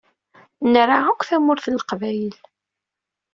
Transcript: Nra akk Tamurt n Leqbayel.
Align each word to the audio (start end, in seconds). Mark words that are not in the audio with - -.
Nra 0.73 0.97
akk 1.09 1.21
Tamurt 1.29 1.65
n 1.69 1.75
Leqbayel. 1.79 2.37